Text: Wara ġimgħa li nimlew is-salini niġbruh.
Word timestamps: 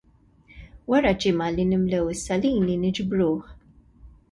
Wara 0.93 1.11
ġimgħa 1.25 1.51
li 1.57 1.67
nimlew 1.73 2.09
is-salini 2.15 2.81
niġbruh. 2.87 3.49